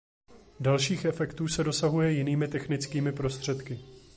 [0.59, 3.79] Dalších efektů se dosahuje jinými technickými prostředky.